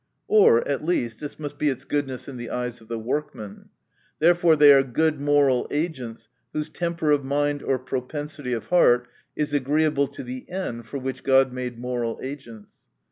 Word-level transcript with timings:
Or, 0.27 0.67
at 0.67 0.83
least, 0.83 1.19
this 1.19 1.37
must 1.37 1.59
be 1.59 1.69
its 1.69 1.85
goodness 1.85 2.27
in 2.27 2.37
the 2.37 2.49
eyes 2.49 2.81
of 2.81 2.87
the 2.87 2.97
workmen.— 2.97 3.69
Therefore 4.19 4.55
they 4.55 4.73
are 4.73 4.81
good 4.81 5.21
moral 5.21 5.67
agents 5.69 6.27
whose 6.53 6.69
temper 6.71 7.11
of 7.11 7.23
mind 7.23 7.61
or 7.61 7.77
propensity 7.77 8.53
of 8.53 8.65
heart 8.69 9.07
is 9.35 9.53
agreeable 9.53 10.07
to 10.07 10.23
the 10.23 10.49
end 10.49 10.87
for 10.87 10.97
which 10.97 11.21
God 11.21 11.53
made 11.53 11.77
moral 11.77 12.19
agents. 12.23 12.87